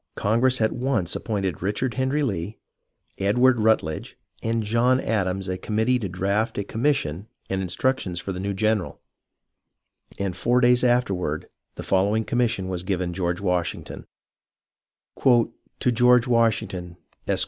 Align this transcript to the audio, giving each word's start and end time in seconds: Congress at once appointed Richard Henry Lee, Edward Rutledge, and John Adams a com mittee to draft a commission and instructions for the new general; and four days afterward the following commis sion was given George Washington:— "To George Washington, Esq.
Congress 0.15 0.59
at 0.61 0.71
once 0.71 1.15
appointed 1.15 1.61
Richard 1.61 1.93
Henry 1.93 2.23
Lee, 2.23 2.57
Edward 3.19 3.59
Rutledge, 3.59 4.17
and 4.41 4.63
John 4.63 4.99
Adams 4.99 5.47
a 5.47 5.59
com 5.59 5.77
mittee 5.77 6.01
to 6.01 6.09
draft 6.09 6.57
a 6.57 6.63
commission 6.63 7.27
and 7.51 7.61
instructions 7.61 8.19
for 8.19 8.31
the 8.31 8.39
new 8.39 8.55
general; 8.55 8.99
and 10.17 10.35
four 10.35 10.59
days 10.59 10.83
afterward 10.83 11.45
the 11.75 11.83
following 11.83 12.25
commis 12.25 12.49
sion 12.49 12.67
was 12.67 12.81
given 12.81 13.13
George 13.13 13.41
Washington:— 13.41 14.07
"To 15.23 15.45
George 15.91 16.25
Washington, 16.27 16.97
Esq. 17.27 17.39